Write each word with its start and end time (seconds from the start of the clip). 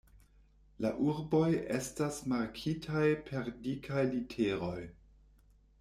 La 0.85 0.89
urboj 1.09 1.43
estas 1.75 2.17
markitaj 2.33 3.05
per 3.29 3.55
dikaj 3.69 4.03
literoj. 4.17 4.79